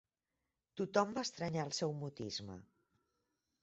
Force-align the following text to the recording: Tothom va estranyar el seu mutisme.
Tothom 0.81 1.13
va 1.19 1.25
estranyar 1.29 1.69
el 1.69 1.77
seu 1.83 1.97
mutisme. 2.01 2.61